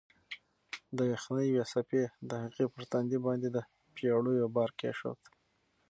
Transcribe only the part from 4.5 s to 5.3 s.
بار کېښود.